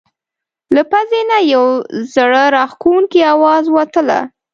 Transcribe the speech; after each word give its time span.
له 0.75 0.81
پزې 0.91 1.21
نه 1.31 1.37
یو 1.53 1.65
زړه 2.13 2.43
راښکونکی 2.55 3.21
اواز 3.33 3.65
وتله. 3.75 4.19